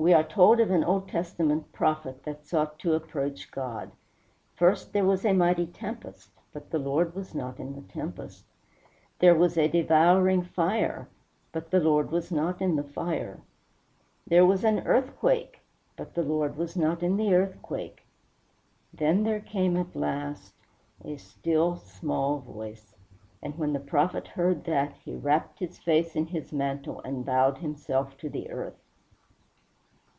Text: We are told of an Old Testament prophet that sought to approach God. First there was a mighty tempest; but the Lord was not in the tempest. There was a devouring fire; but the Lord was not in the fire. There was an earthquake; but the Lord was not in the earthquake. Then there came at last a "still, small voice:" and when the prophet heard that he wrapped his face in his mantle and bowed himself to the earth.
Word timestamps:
We 0.00 0.12
are 0.14 0.22
told 0.22 0.60
of 0.60 0.70
an 0.70 0.84
Old 0.84 1.08
Testament 1.08 1.72
prophet 1.72 2.22
that 2.22 2.46
sought 2.46 2.78
to 2.78 2.94
approach 2.94 3.50
God. 3.50 3.90
First 4.54 4.92
there 4.92 5.04
was 5.04 5.24
a 5.24 5.32
mighty 5.32 5.66
tempest; 5.66 6.30
but 6.52 6.70
the 6.70 6.78
Lord 6.78 7.16
was 7.16 7.34
not 7.34 7.58
in 7.58 7.74
the 7.74 7.82
tempest. 7.82 8.44
There 9.18 9.34
was 9.34 9.58
a 9.58 9.66
devouring 9.66 10.44
fire; 10.44 11.08
but 11.50 11.72
the 11.72 11.80
Lord 11.80 12.12
was 12.12 12.30
not 12.30 12.62
in 12.62 12.76
the 12.76 12.84
fire. 12.84 13.40
There 14.24 14.46
was 14.46 14.62
an 14.62 14.86
earthquake; 14.86 15.58
but 15.96 16.14
the 16.14 16.22
Lord 16.22 16.56
was 16.56 16.76
not 16.76 17.02
in 17.02 17.16
the 17.16 17.34
earthquake. 17.34 18.06
Then 18.94 19.24
there 19.24 19.40
came 19.40 19.76
at 19.76 19.96
last 19.96 20.54
a 21.04 21.16
"still, 21.16 21.74
small 21.74 22.38
voice:" 22.38 22.94
and 23.42 23.58
when 23.58 23.72
the 23.72 23.80
prophet 23.80 24.28
heard 24.28 24.62
that 24.62 24.92
he 24.92 25.16
wrapped 25.16 25.58
his 25.58 25.76
face 25.80 26.14
in 26.14 26.26
his 26.26 26.52
mantle 26.52 27.00
and 27.00 27.26
bowed 27.26 27.58
himself 27.58 28.16
to 28.18 28.28
the 28.30 28.48
earth. 28.48 28.76